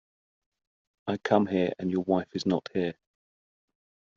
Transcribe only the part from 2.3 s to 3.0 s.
is not here.